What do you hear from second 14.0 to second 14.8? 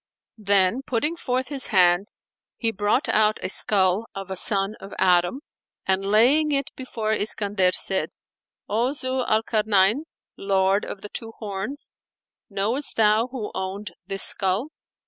this skull?"